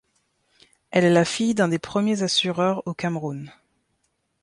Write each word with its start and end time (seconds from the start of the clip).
Elle 0.89 1.03
est 1.05 1.11
la 1.11 1.25
fille 1.25 1.53
d'un 1.53 1.67
des 1.67 1.77
premiers 1.77 2.23
assureurs 2.23 2.81
au 2.87 2.93
Cameroun. 2.95 3.51